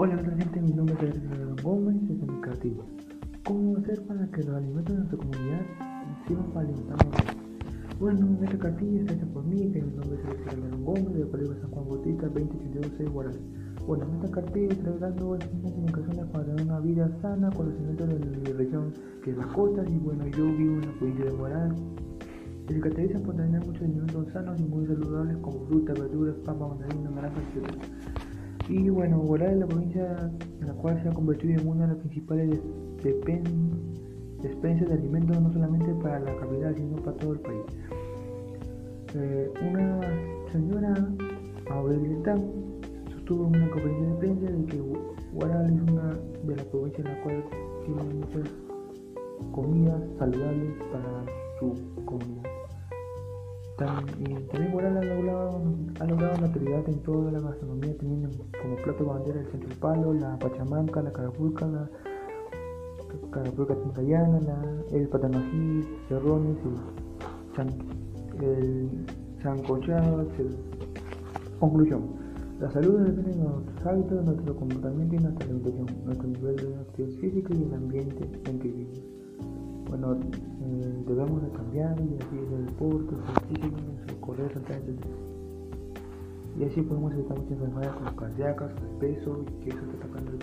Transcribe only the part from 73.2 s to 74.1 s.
de nuestros